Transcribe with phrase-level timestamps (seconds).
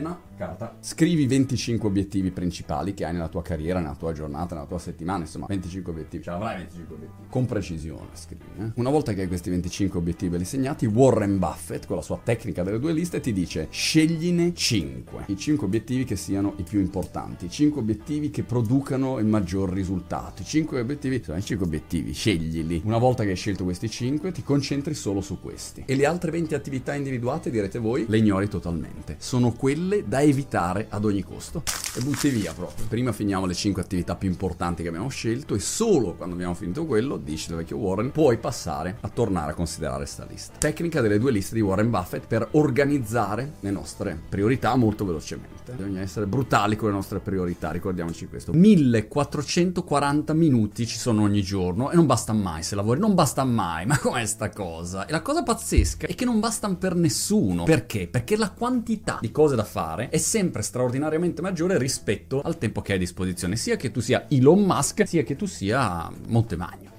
[0.00, 0.74] है ना carta.
[0.80, 5.24] Scrivi 25 obiettivi principali che hai nella tua carriera, nella tua giornata, nella tua settimana,
[5.24, 6.22] insomma, 25 obiettivi.
[6.22, 7.28] Ce l'avrai 25 obiettivi.
[7.28, 8.44] Con precisione scrivi.
[8.58, 8.70] Eh?
[8.76, 12.62] Una volta che hai questi 25 obiettivi belli segnati, Warren Buffett, con la sua tecnica
[12.62, 15.24] delle due liste, ti dice scegliene 5.
[15.26, 19.70] I 5 obiettivi che siano i più importanti, i 5 obiettivi che producano il maggior
[19.70, 20.40] risultato.
[20.40, 22.80] I 5 obiettivi sono i 5 obiettivi, sceglili.
[22.86, 25.82] Una volta che hai scelto questi 5, ti concentri solo su questi.
[25.84, 29.16] E le altre 20 attività individuate, direte voi, le ignori totalmente.
[29.18, 31.62] Sono quelle da evitare ad ogni costo
[31.94, 32.86] e butti via proprio.
[32.86, 36.86] Prima finiamo le 5 attività più importanti che abbiamo scelto e solo quando abbiamo finito
[36.86, 40.56] quello, dice il vecchio Warren, puoi passare a tornare a considerare sta lista.
[40.58, 45.72] Tecnica delle due liste di Warren Buffett per organizzare le nostre priorità molto velocemente.
[45.72, 48.52] Bisogna essere brutali con le nostre priorità, ricordiamoci questo.
[48.52, 53.86] 1440 minuti ci sono ogni giorno e non basta mai se lavori, non basta mai,
[53.86, 55.06] ma com'è sta cosa?
[55.06, 57.64] E la cosa pazzesca è che non bastano per nessuno.
[57.64, 58.08] Perché?
[58.08, 62.92] Perché la quantità di cose da fare è sempre straordinariamente maggiore rispetto al tempo che
[62.92, 66.89] hai a disposizione, sia che tu sia Elon Musk, sia che tu sia Montemagno.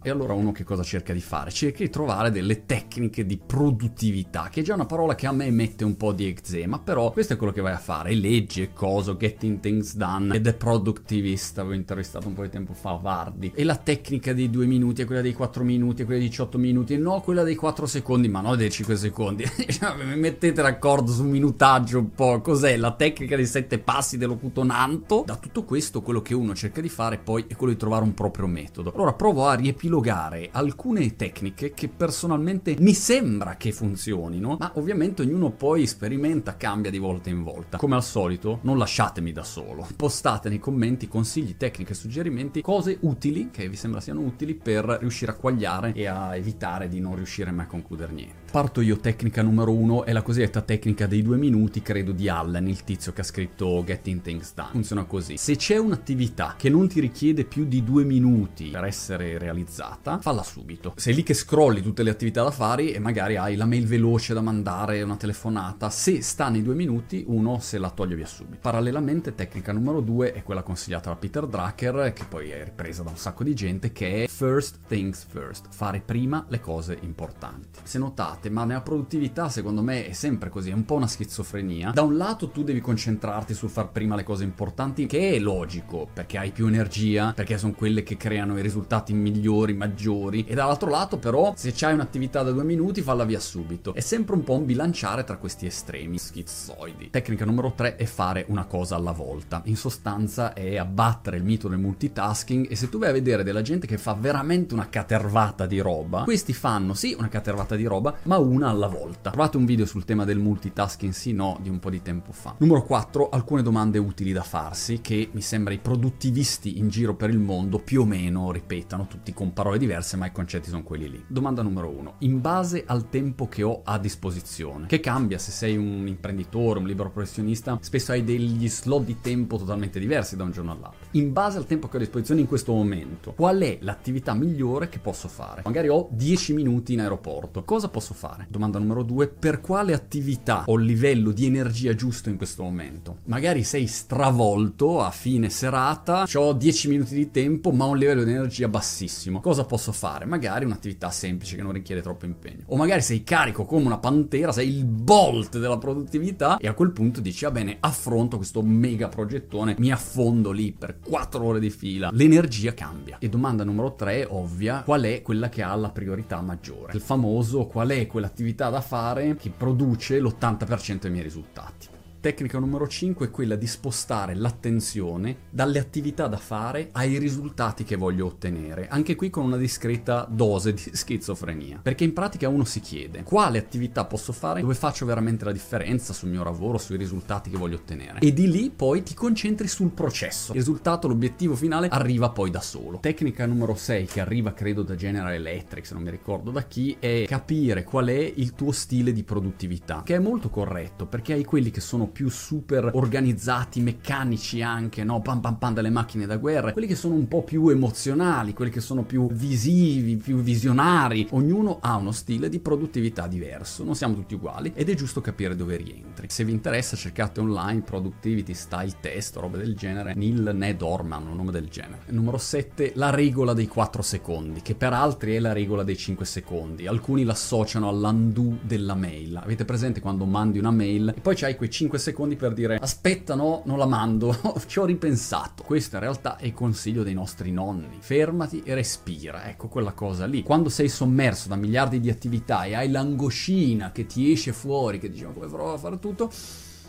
[0.00, 1.50] E allora uno che cosa cerca di fare?
[1.50, 5.50] Cerca di trovare delle tecniche di produttività, che è già una parola che a me
[5.50, 8.14] mette un po' di eczema, però questo è quello che vai a fare.
[8.14, 12.74] Leggi e coso, getting things done, ed è productivist, avevo intervistato un po' di tempo
[12.74, 13.50] fa Vardi.
[13.52, 16.58] E la tecnica dei due minuti, è quella dei quattro minuti, è quella dei 18
[16.58, 19.44] minuti, no, quella dei 4 secondi, ma no dei 5 secondi.
[20.14, 25.24] Mettete d'accordo su un minutaggio un po', cos'è la tecnica dei sette passi dell'ocutonanto?
[25.26, 28.14] Da tutto questo, quello che uno cerca di fare poi è quello di trovare un
[28.14, 28.92] proprio metodo.
[28.94, 35.22] Allora provo a riepilogare riepilogare alcune tecniche che personalmente mi sembra che funzionino, ma ovviamente
[35.22, 37.78] ognuno poi sperimenta, cambia di volta in volta.
[37.78, 39.86] Come al solito, non lasciatemi da solo.
[39.96, 45.32] Postate nei commenti consigli, tecniche, suggerimenti, cose utili che vi sembra siano utili per riuscire
[45.32, 48.46] a quagliare e a evitare di non riuscire mai a concludere niente.
[48.50, 52.66] Parto io, tecnica numero uno, è la cosiddetta tecnica dei due minuti, credo di Allen,
[52.66, 54.70] il tizio che ha scritto Getting Things Done.
[54.72, 55.36] Funziona così.
[55.36, 59.77] Se c'è un'attività che non ti richiede più di due minuti per essere realizzata,
[60.20, 60.94] falla subito.
[60.96, 64.34] Sei lì che scrolli tutte le attività da fare e magari hai la mail veloce
[64.34, 65.90] da mandare, una telefonata.
[65.90, 68.58] Se sta nei due minuti, uno se la toglie via subito.
[68.60, 73.10] Parallelamente, tecnica numero due è quella consigliata da Peter Drucker, che poi è ripresa da
[73.10, 75.66] un sacco di gente, che è First Things First.
[75.70, 77.80] Fare prima le cose importanti.
[77.82, 81.90] Se notate, ma nella produttività secondo me è sempre così, è un po' una schizofrenia.
[81.90, 86.08] Da un lato tu devi concentrarti sul far prima le cose importanti, che è logico,
[86.12, 90.90] perché hai più energia, perché sono quelle che creano i risultati migliori, maggiori, e dall'altro
[90.90, 93.94] lato però se c'hai un'attività da due minuti falla via subito.
[93.94, 97.10] È sempre un po' un bilanciare tra questi estremi schizzoidi.
[97.10, 99.62] Tecnica numero tre è fare una cosa alla volta.
[99.64, 103.62] In sostanza è abbattere il mito del multitasking e se tu vai a vedere della
[103.62, 108.14] gente che fa veramente una catervata di roba, questi fanno sì una catervata di roba,
[108.24, 109.30] ma una alla volta.
[109.30, 112.54] Trovate un video sul tema del multitasking sì no di un po' di tempo fa.
[112.58, 117.30] Numero 4, alcune domande utili da farsi che mi sembra i produttivisti in giro per
[117.30, 121.10] il mondo più o meno ripetano, tutti con parole diverse, ma i concetti sono quelli
[121.10, 121.24] lì.
[121.26, 125.76] Domanda numero 1, in base al tempo che ho a disposizione, che cambia se sei
[125.76, 130.52] un imprenditore, un libero professionista, spesso hai degli slot di tempo totalmente diversi da un
[130.52, 131.07] giorno all'altro.
[131.12, 134.90] In base al tempo che ho a disposizione in questo momento, qual è l'attività migliore
[134.90, 135.62] che posso fare?
[135.64, 138.46] Magari ho 10 minuti in aeroporto, cosa posso fare?
[138.50, 143.20] Domanda numero due, per quale attività ho il livello di energia giusto in questo momento?
[143.24, 148.22] Magari sei stravolto a fine serata, ho 10 minuti di tempo ma ho un livello
[148.22, 149.40] di energia bassissimo.
[149.40, 150.26] Cosa posso fare?
[150.26, 152.64] Magari un'attività semplice che non richiede troppo impegno.
[152.66, 156.90] O magari sei carico come una pantera, sei il bolt della produttività e a quel
[156.90, 161.70] punto dici, va bene, affronto questo mega progettone, mi affondo lì per 4 ore di
[161.70, 162.10] fila.
[162.12, 163.16] L'energia cambia.
[163.18, 166.92] E domanda numero 3, ovvia, qual è quella che ha la priorità maggiore?
[166.92, 171.87] Il famoso qual è quell'attività da fare che produce l'80% dei miei risultati.
[172.20, 177.94] Tecnica numero 5 è quella di spostare l'attenzione dalle attività da fare ai risultati che
[177.94, 181.78] voglio ottenere, anche qui con una discreta dose di schizofrenia.
[181.80, 186.12] Perché in pratica uno si chiede quale attività posso fare dove faccio veramente la differenza
[186.12, 188.18] sul mio lavoro, sui risultati che voglio ottenere.
[188.18, 190.50] E di lì poi ti concentri sul processo.
[190.50, 192.98] Il risultato, l'obiettivo finale arriva poi da solo.
[192.98, 196.96] Tecnica numero 6 che arriva credo da General Electric, se non mi ricordo da chi,
[196.98, 201.44] è capire qual è il tuo stile di produttività, che è molto corretto perché hai
[201.44, 205.20] quelli che sono più super organizzati, meccanici anche, no?
[205.20, 208.70] Pam pam pam delle macchine da guerra, quelli che sono un po' più emozionali, quelli
[208.70, 211.26] che sono più visivi, più visionari.
[211.30, 215.54] Ognuno ha uno stile di produttività diverso, non siamo tutti uguali ed è giusto capire
[215.56, 216.28] dove rientri.
[216.28, 221.36] Se vi interessa cercate online Productivity Style Test roba del genere, Neil Ned Orman, un
[221.36, 222.02] nome del genere.
[222.08, 226.24] Numero 7, la regola dei 4 secondi, che per altri è la regola dei 5
[226.24, 226.86] secondi.
[226.86, 229.36] Alcuni l'associano all'undo della mail.
[229.36, 232.76] Avete presente quando mandi una mail e poi c'hai quei 5 5 secondi per dire
[232.76, 234.34] aspetta no, non la mando,
[234.66, 235.64] ci ho ripensato.
[235.64, 237.98] Questo in realtà è il consiglio dei nostri nonni.
[237.98, 240.42] Fermati e respira, ecco quella cosa lì.
[240.42, 245.10] Quando sei sommerso da miliardi di attività e hai l'angoscina che ti esce fuori, che
[245.10, 246.30] diciamo come farò a fare tutto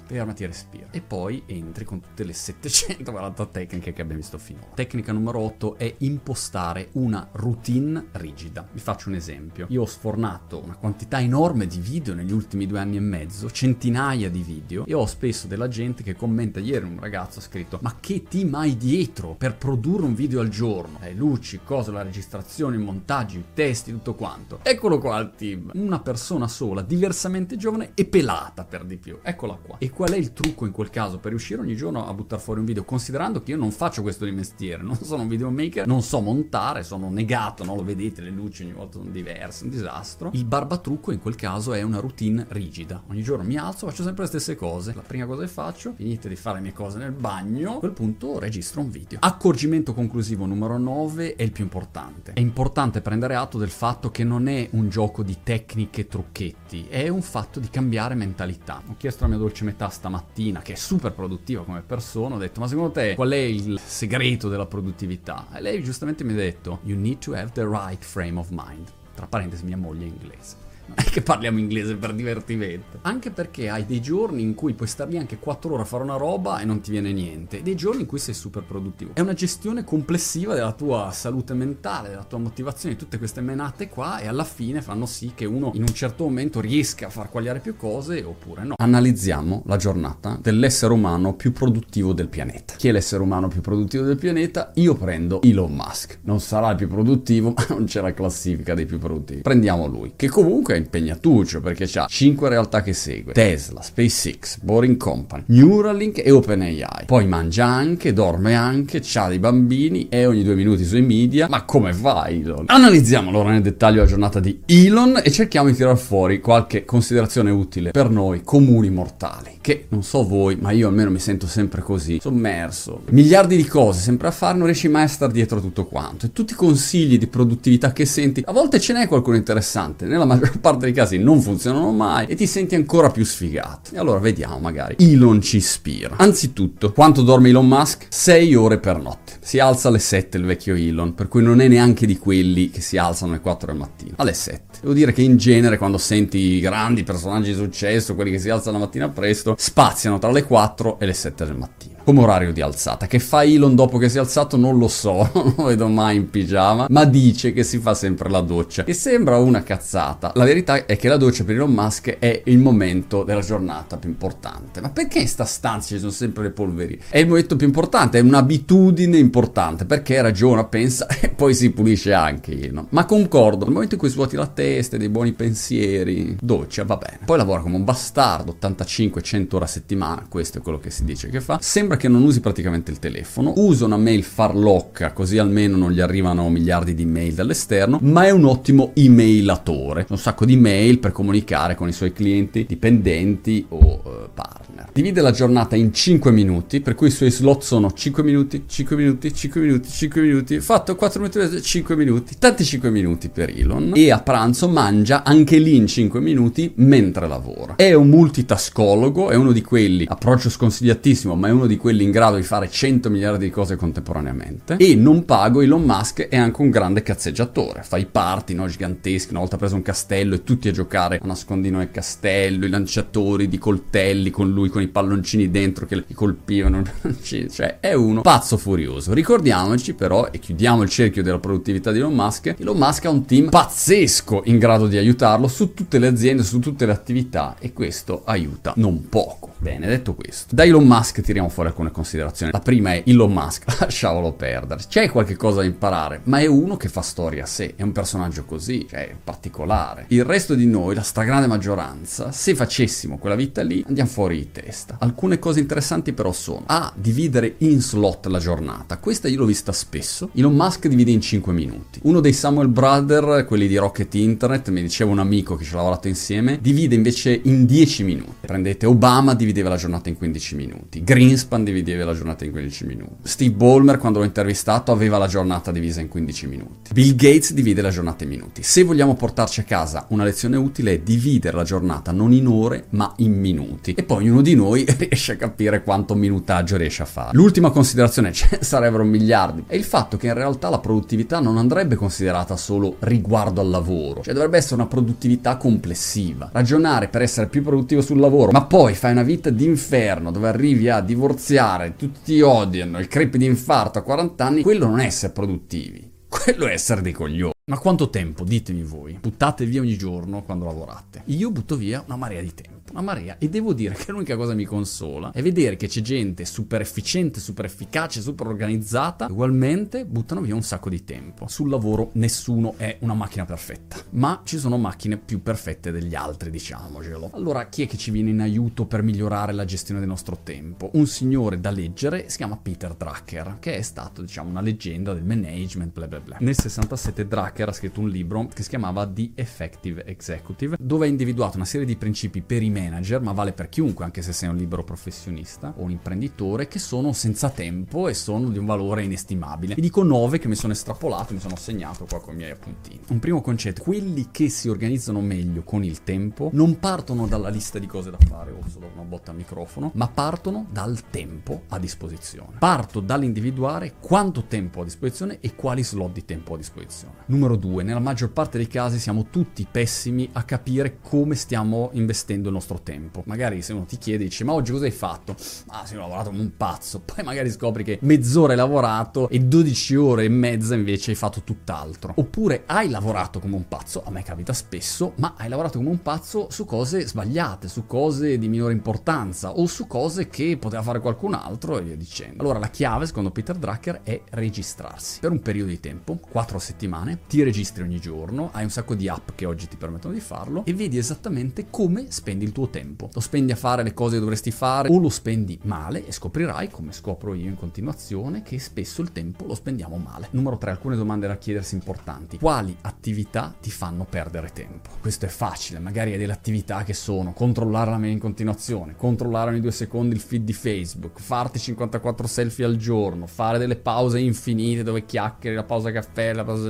[0.09, 0.87] fermati e respira.
[0.89, 4.69] E poi entri con tutte le 740 tecniche che abbiamo visto finora.
[4.73, 8.67] Tecnica numero 8 è impostare una routine rigida.
[8.71, 9.67] Vi faccio un esempio.
[9.69, 14.31] Io ho sfornato una quantità enorme di video negli ultimi due anni e mezzo, centinaia
[14.31, 16.59] di video, e ho spesso della gente che commenta.
[16.59, 20.49] Ieri un ragazzo ha scritto: Ma che team hai dietro per produrre un video al
[20.49, 20.97] giorno?
[21.01, 24.59] Le luci, cose, la registrazione, il montaggio, i testi, tutto quanto.
[24.63, 25.71] Eccolo qua il team.
[25.75, 29.19] Una persona sola, diversamente giovane e pelata per di più.
[29.21, 29.75] Eccola qua.
[29.77, 32.61] E qual è il trucco in quel caso per riuscire ogni giorno a buttare fuori
[32.61, 36.01] un video, considerando che io non faccio questo di mestiere, non sono un videomaker, non
[36.01, 37.75] so montare, sono negato, no?
[37.75, 40.29] lo vedete, le luci ogni volta sono diverse, un disastro.
[40.31, 43.03] Il barbatrucco in quel caso è una routine rigida.
[43.09, 44.93] Ogni giorno mi alzo, faccio sempre le stesse cose.
[44.95, 47.91] La prima cosa che faccio, finite di fare le mie cose nel bagno, a quel
[47.91, 49.19] punto registro un video.
[49.21, 52.31] Accorgimento conclusivo numero 9 è il più importante.
[52.31, 56.85] È importante prendere atto del fatto che non è un gioco di tecniche e trucchetti,
[56.87, 58.81] è un fatto di cambiare mentalità.
[58.87, 62.59] Ho chiesto alla mia dolce metà stamattina, che è super produttiva come persona, ho detto,
[62.59, 65.47] ma secondo te qual è il segreto della produttività?
[65.53, 68.91] E lei giustamente mi ha detto, you need to have the right frame of mind.
[69.15, 70.68] Tra parentesi, mia moglie è inglese.
[70.95, 72.99] È che parliamo inglese per divertimento.
[73.01, 76.03] Anche perché hai dei giorni in cui puoi star lì anche 4 ore a fare
[76.03, 77.61] una roba e non ti viene niente.
[77.61, 79.11] Dei giorni in cui sei super produttivo.
[79.13, 84.19] È una gestione complessiva della tua salute mentale, della tua motivazione, tutte queste menate qua
[84.19, 87.59] e alla fine fanno sì che uno in un certo momento riesca a far quagliare
[87.59, 88.75] più cose oppure no.
[88.77, 92.75] Analizziamo la giornata dell'essere umano più produttivo del pianeta.
[92.75, 94.71] Chi è l'essere umano più produttivo del pianeta?
[94.75, 96.19] Io prendo Elon Musk.
[96.23, 99.41] Non sarà il più produttivo, ma non c'è la classifica dei più produttivi.
[99.41, 103.33] Prendiamo lui, che comunque impegnatuccio perché ha 5 realtà che segue.
[103.33, 107.05] Tesla, SpaceX, Boring Company, Neuralink e OpenAI.
[107.05, 111.47] Poi mangia anche, dorme anche, ha dei bambini, è ogni due minuti sui media.
[111.49, 112.65] Ma come fa Elon?
[112.67, 117.51] Analizziamo allora nel dettaglio la giornata di Elon e cerchiamo di tirare fuori qualche considerazione
[117.51, 119.57] utile per noi comuni mortali.
[119.61, 123.03] Che non so voi, ma io almeno mi sento sempre così, sommerso.
[123.09, 126.25] Miliardi di cose sempre a fare, non riesci mai a stare dietro tutto quanto.
[126.25, 130.25] E tutti i consigli di produttività che senti, a volte ce n'è qualcuno interessante, nella
[130.25, 133.93] maggior parte parte dei casi non funzionano mai e ti senti ancora più sfigato.
[133.93, 134.95] E allora vediamo magari.
[134.99, 136.15] Elon ci ispira.
[136.17, 138.07] Anzitutto, quanto dorme Elon Musk?
[138.09, 139.33] 6 ore per notte.
[139.39, 142.81] Si alza alle 7 il vecchio Elon, per cui non è neanche di quelli che
[142.81, 144.13] si alzano alle 4 del mattino.
[144.17, 144.79] Alle 7.
[144.81, 148.77] Devo dire che in genere quando senti grandi personaggi di successo, quelli che si alzano
[148.77, 152.61] la mattina presto, spaziano tra le 4 e le 7 del mattino come orario di
[152.61, 153.05] alzata.
[153.05, 156.15] Che fa Elon dopo che si è alzato non lo so, non lo vedo mai
[156.15, 160.31] in pigiama, ma dice che si fa sempre la doccia, che sembra una cazzata.
[160.33, 164.09] La verità è che la doccia per Elon Musk è il momento della giornata più
[164.09, 164.81] importante.
[164.81, 166.99] Ma perché in sta stanza ci sono sempre le polveri?
[167.09, 172.11] È il momento più importante, è un'abitudine importante, perché ragiona, pensa e poi si pulisce
[172.11, 172.87] anche Elon.
[172.89, 177.19] Ma concordo, nel momento in cui svuoti la testa, dei buoni pensieri, doccia, va bene.
[177.23, 181.29] Poi lavora come un bastardo, 85-100 ore a settimana, questo è quello che si dice
[181.29, 181.59] che fa.
[181.61, 185.99] Sembra che non usi praticamente il telefono, usa una mail farlocca così almeno non gli
[185.99, 191.11] arrivano miliardi di mail dall'esterno, ma è un ottimo emailatore, un sacco di mail per
[191.11, 194.29] comunicare con i suoi clienti, dipendenti o uh,
[194.79, 194.89] partner.
[194.93, 198.95] Divide la giornata in 5 minuti, per cui i suoi slot sono 5 minuti, 5
[198.95, 203.91] minuti, 5 minuti, 5 minuti, fatto 4 minuti, 5 minuti, tanti 5 minuti per Elon
[203.95, 207.75] e a pranzo mangia anche lì in 5 minuti mentre lavora.
[207.75, 212.11] È un multitascologo, è uno di quelli, approccio sconsigliatissimo, ma è uno di quelli in
[212.11, 214.77] grado di fare 100 miliardi di cose contemporaneamente.
[214.77, 217.83] E non pago Elon Musk è anche un grande cazzeggiatore.
[217.83, 219.31] Fa i party no, giganteschi.
[219.31, 222.65] Una volta preso un castello e tutti a giocare a nascondino nel castello.
[222.65, 226.83] I lanciatori di coltelli con lui, con i palloncini dentro che li colpivano.
[227.21, 229.13] cioè, è uno pazzo furioso.
[229.13, 233.25] Ricordiamoci però, e chiudiamo il cerchio della produttività di Elon Musk, Elon Musk ha un
[233.25, 237.73] team pazzesco in grado di aiutarlo su tutte le aziende, su tutte le attività e
[237.73, 239.48] questo aiuta non poco.
[239.61, 242.49] Bene, detto questo, da Elon Musk tiriamo fuori alcune considerazioni.
[242.53, 244.83] La prima è Elon Musk, lasciamolo perdere.
[244.87, 247.91] C'è qualche cosa da imparare, ma è uno che fa storia a sé, è un
[247.91, 250.05] personaggio così, cioè particolare.
[250.07, 254.49] Il resto di noi, la stragrande maggioranza, se facessimo quella vita lì, andiamo fuori di
[254.53, 254.95] testa.
[254.97, 256.93] Alcune cose interessanti però sono A.
[256.95, 258.97] Dividere in slot la giornata.
[258.97, 260.29] Questa io l'ho vista spesso.
[260.35, 261.99] Elon Musk divide in 5 minuti.
[262.03, 265.77] Uno dei Samuel Brother, quelli di Rocket Internet, mi diceva un amico che ci ha
[265.77, 268.35] lavorato insieme, divide invece in 10 minuti.
[268.39, 271.03] Prendete Obama, divide divideva la giornata in 15 minuti.
[271.03, 273.15] Greenspan divideva la giornata in 15 minuti.
[273.23, 276.93] Steve Ballmer, quando l'ho intervistato, aveva la giornata divisa in 15 minuti.
[276.93, 278.61] Bill Gates divide la giornata in minuti.
[278.61, 282.85] Se vogliamo portarci a casa una lezione utile è dividere la giornata non in ore,
[282.91, 283.93] ma in minuti.
[283.93, 287.31] E poi ognuno di noi riesce a capire quanto minutaggio riesce a fare.
[287.33, 291.95] L'ultima considerazione, ne sarebbero miliardi, è il fatto che in realtà la produttività non andrebbe
[291.95, 296.49] considerata solo riguardo al lavoro, cioè dovrebbe essere una produttività complessiva.
[296.51, 300.89] Ragionare per essere più produttivo sul lavoro, ma poi fai una vita d'inferno dove arrivi
[300.89, 305.05] a divorziare, tutti ti odiano, il crepi di infarto a 40 anni, quello non è
[305.05, 307.53] essere produttivi, quello è essere dei coglioni.
[307.69, 311.21] Ma quanto tempo, ditemi voi, buttate via ogni giorno quando lavorate?
[311.25, 314.53] Io butto via una marea di tempo una marea e devo dire che l'unica cosa
[314.53, 320.41] mi consola è vedere che c'è gente super efficiente, super efficace, super organizzata, ugualmente buttano
[320.41, 321.47] via un sacco di tempo.
[321.47, 326.49] Sul lavoro nessuno è una macchina perfetta, ma ci sono macchine più perfette degli altri,
[326.49, 327.31] diciamocelo.
[327.33, 330.89] Allora, chi è che ci viene in aiuto per migliorare la gestione del nostro tempo?
[330.93, 335.23] Un signore da leggere si chiama Peter Drucker, che è stato, diciamo, una leggenda del
[335.23, 336.37] management, bla bla bla.
[336.39, 341.09] Nel 67 Drucker ha scritto un libro che si chiamava The Effective Executive, dove ha
[341.09, 344.47] individuato una serie di principi per i manager, ma vale per chiunque, anche se sei
[344.47, 349.03] un libero professionista o un imprenditore, che sono senza tempo e sono di un valore
[349.03, 349.75] inestimabile.
[349.75, 353.01] Vi dico nove che mi sono estrapolato, mi sono segnato qua con i miei appuntini.
[353.09, 357.79] Un primo concetto, quelli che si organizzano meglio con il tempo non partono dalla lista
[357.79, 361.79] di cose da fare, o solo una botta al microfono, ma partono dal tempo a
[361.79, 362.57] disposizione.
[362.59, 367.13] Parto dall'individuare quanto tempo ho a disposizione e quali slot di tempo ho a disposizione.
[367.27, 372.47] Numero due, nella maggior parte dei casi siamo tutti pessimi a capire come stiamo investendo
[372.49, 373.23] il nostro tempo.
[373.25, 375.35] Magari se uno ti chiede, dice ma oggi cosa hai fatto?
[375.67, 377.01] Ah sì, lavorato come un pazzo.
[377.05, 381.41] Poi magari scopri che mezz'ora hai lavorato e 12 ore e mezza invece hai fatto
[381.43, 382.13] tutt'altro.
[382.15, 386.01] Oppure hai lavorato come un pazzo, a me capita spesso, ma hai lavorato come un
[386.01, 390.99] pazzo su cose sbagliate, su cose di minore importanza o su cose che poteva fare
[390.99, 392.41] qualcun altro e via dicendo.
[392.43, 395.19] Allora la chiave, secondo Peter Drucker, è registrarsi.
[395.19, 399.07] Per un periodo di tempo, 4 settimane, ti registri ogni giorno, hai un sacco di
[399.07, 403.09] app che oggi ti permettono di farlo e vedi esattamente come spendi il tuo tempo.
[403.13, 406.69] Lo spendi a fare le cose che dovresti fare o lo spendi male e scoprirai,
[406.69, 410.27] come scopro io in continuazione, che spesso il tempo lo spendiamo male.
[410.31, 412.37] Numero 3, alcune domande da chiedersi importanti.
[412.37, 414.89] Quali attività ti fanno perdere tempo?
[415.01, 419.51] Questo è facile, magari hai delle attività che sono controllare la mail in continuazione, controllare
[419.51, 424.19] ogni due secondi il feed di Facebook, farti 54 selfie al giorno, fare delle pause
[424.19, 426.69] infinite dove chiacchieri, la pausa caffè, la pausa...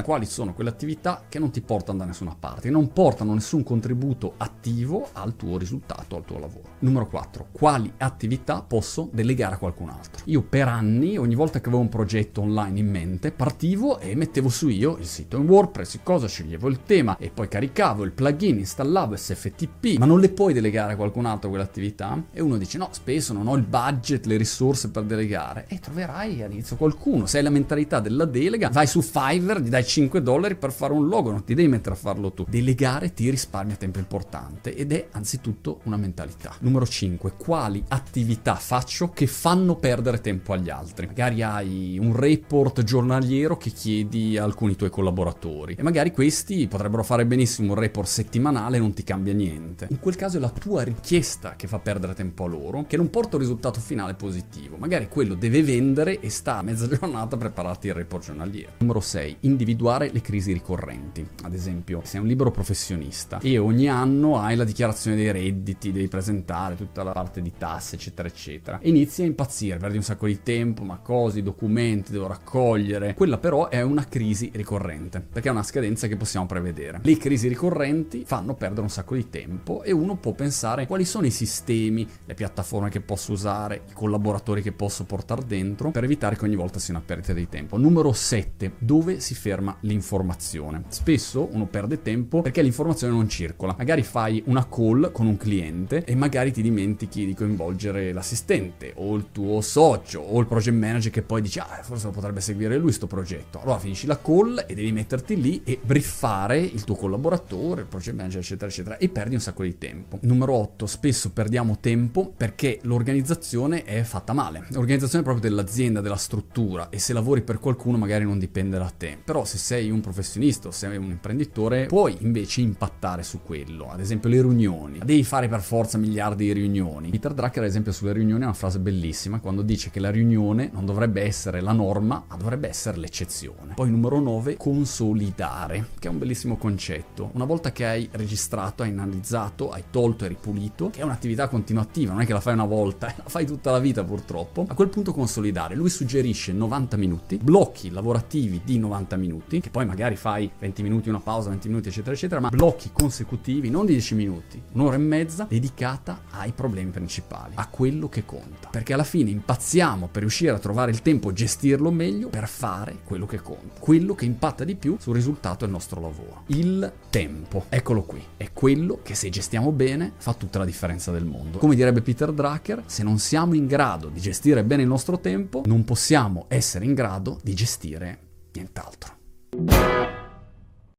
[0.00, 4.34] Quali sono quelle attività che non ti portano da nessuna parte, non portano nessun contributo
[4.38, 6.70] attivo al tuo risultato, al tuo lavoro.
[6.78, 7.48] Numero 4.
[7.52, 10.22] Quali attività posso delegare a qualcun altro?
[10.26, 14.48] Io per anni, ogni volta che avevo un progetto online in mente, partivo e mettevo
[14.48, 18.58] su io il sito in WordPress, cosa sceglievo il tema e poi caricavo il plugin,
[18.58, 22.22] installavo SFTP, ma non le puoi delegare a qualcun altro quell'attività?
[22.32, 25.66] E uno dice no, spesso non ho il budget, le risorse per delegare.
[25.68, 27.26] E troverai all'inizio qualcuno.
[27.26, 30.92] Se hai la mentalità della delega, vai su Fiverr, gli dai 5 dollari per fare
[30.92, 32.44] un logo, non ti devi mettere a farlo tu.
[32.48, 36.54] Delegare ti risparmia tempo importante ed è anzitutto una mentalità.
[36.60, 37.34] Numero 5.
[37.36, 41.06] Quali attività faccio che fanno perdere tempo agli altri?
[41.06, 47.02] Magari hai un report giornaliero che chiedi a alcuni tuoi collaboratori e magari questi potrebbero
[47.02, 49.88] fare benissimo un report settimanale e non ti cambia niente.
[49.90, 53.10] In quel caso è la tua richiesta che fa perdere tempo a loro, che non
[53.10, 54.76] porta un risultato finale positivo.
[54.76, 58.72] Magari quello deve vendere e sta a mezza giornata a prepararti il report giornaliero.
[58.78, 59.36] Numero 6.
[59.40, 61.26] Individuare le crisi ricorrenti.
[61.42, 66.08] Ad esempio, sei un libero professionista e ogni anno hai la dichiarazione dei redditi, devi
[66.08, 68.78] presentare tutta la parte di tasse, eccetera, eccetera.
[68.80, 73.14] E inizi a impazzire, perdi un sacco di tempo, ma cose, documenti, devo raccogliere.
[73.14, 77.00] Quella però è una crisi ricorrente, perché è una scadenza che possiamo prevedere.
[77.02, 81.26] Le crisi ricorrenti fanno perdere un sacco di tempo e uno può pensare quali sono
[81.26, 86.36] i sistemi, le piattaforme che posso usare, i collaboratori che posso portare dentro per evitare
[86.36, 87.76] che ogni volta sia una perdita di tempo.
[87.76, 90.84] Numero 7, dove si ferma l'informazione.
[90.88, 93.74] Spesso uno perde tempo perché l'informazione non circola.
[93.76, 99.14] Magari fai una call con un cliente e magari ti dimentichi di coinvolgere l'assistente o
[99.14, 102.76] il tuo socio o il project manager che poi dice ah forse lo potrebbe seguire
[102.76, 103.60] lui sto progetto.
[103.60, 108.16] Allora finisci la call e devi metterti lì e briffare il tuo collaboratore, il project
[108.16, 110.18] manager eccetera eccetera e perdi un sacco di tempo.
[110.22, 114.66] Numero 8, spesso perdiamo tempo perché l'organizzazione è fatta male.
[114.70, 118.92] L'organizzazione è proprio dell'azienda, della struttura e se lavori per qualcuno magari non dipende da
[118.96, 119.18] te.
[119.22, 123.90] Però se sei un professionista o sei un imprenditore puoi invece impattare su quello.
[123.90, 125.00] Ad esempio le riunioni.
[125.04, 127.10] Devi fare per forza miliardi di riunioni.
[127.10, 130.70] Peter Drucker, ad esempio, sulle riunioni ha una frase bellissima quando dice che la riunione
[130.72, 133.74] non dovrebbe essere la norma, ma dovrebbe essere l'eccezione.
[133.74, 137.30] Poi numero 9, consolidare, che è un bellissimo concetto.
[137.34, 142.12] Una volta che hai registrato, hai analizzato, hai tolto e ripulito, che è un'attività continuativa,
[142.12, 144.64] non è che la fai una volta, la fai tutta la vita purtroppo.
[144.66, 145.74] A quel punto consolidare.
[145.74, 150.82] Lui suggerisce 90 minuti, blocchi lavorativi di 90 minuti minuti, che poi magari fai 20
[150.82, 154.94] minuti una pausa, 20 minuti eccetera eccetera, ma blocchi consecutivi, non di 10 minuti, un'ora
[154.94, 158.68] e mezza dedicata ai problemi principali, a quello che conta.
[158.70, 163.26] Perché alla fine impazziamo per riuscire a trovare il tempo, gestirlo meglio, per fare quello
[163.26, 166.42] che conta, quello che impatta di più sul risultato del nostro lavoro.
[166.46, 171.24] Il tempo, eccolo qui, è quello che se gestiamo bene fa tutta la differenza del
[171.24, 171.58] mondo.
[171.58, 175.62] Come direbbe Peter Drucker, se non siamo in grado di gestire bene il nostro tempo,
[175.66, 178.18] non possiamo essere in grado di gestire
[178.52, 179.20] nient'altro.